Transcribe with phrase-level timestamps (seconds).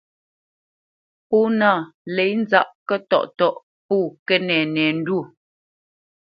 [1.27, 1.71] Pó nâ
[2.15, 3.55] lě nzâʼ kətɔʼtɔ́ʼ
[3.87, 5.19] pô kənɛnɛndwó.